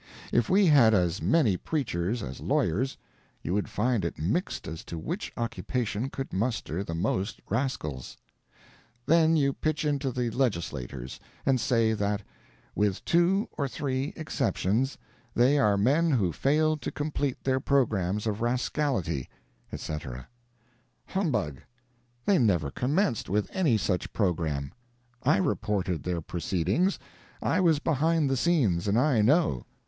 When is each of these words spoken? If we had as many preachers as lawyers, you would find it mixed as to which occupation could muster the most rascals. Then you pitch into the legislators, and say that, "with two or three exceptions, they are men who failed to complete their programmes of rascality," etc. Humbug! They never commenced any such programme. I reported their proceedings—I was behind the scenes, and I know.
If 0.31 0.49
we 0.49 0.65
had 0.65 0.95
as 0.95 1.21
many 1.21 1.57
preachers 1.57 2.23
as 2.23 2.39
lawyers, 2.39 2.97
you 3.43 3.53
would 3.53 3.69
find 3.69 4.03
it 4.03 4.17
mixed 4.17 4.67
as 4.67 4.83
to 4.85 4.97
which 4.97 5.31
occupation 5.37 6.09
could 6.09 6.33
muster 6.33 6.83
the 6.83 6.95
most 6.95 7.39
rascals. 7.51 8.17
Then 9.05 9.35
you 9.37 9.53
pitch 9.53 9.85
into 9.85 10.11
the 10.11 10.31
legislators, 10.31 11.19
and 11.45 11.61
say 11.61 11.93
that, 11.93 12.23
"with 12.73 13.05
two 13.05 13.47
or 13.55 13.67
three 13.67 14.11
exceptions, 14.15 14.97
they 15.35 15.59
are 15.59 15.77
men 15.77 16.09
who 16.09 16.31
failed 16.33 16.81
to 16.81 16.91
complete 16.91 17.43
their 17.43 17.59
programmes 17.59 18.25
of 18.25 18.41
rascality," 18.41 19.29
etc. 19.71 20.27
Humbug! 21.05 21.61
They 22.25 22.39
never 22.39 22.71
commenced 22.71 23.29
any 23.51 23.77
such 23.77 24.11
programme. 24.13 24.71
I 25.21 25.37
reported 25.37 26.01
their 26.01 26.21
proceedings—I 26.21 27.59
was 27.59 27.77
behind 27.77 28.31
the 28.31 28.35
scenes, 28.37 28.87
and 28.87 28.97
I 28.97 29.21
know. 29.21 29.67